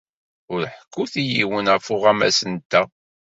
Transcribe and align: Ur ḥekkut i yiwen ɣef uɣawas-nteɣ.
Ur 0.53 0.61
ḥekkut 0.73 1.13
i 1.21 1.23
yiwen 1.29 1.65
ɣef 1.73 1.85
uɣawas-nteɣ. 1.93 2.87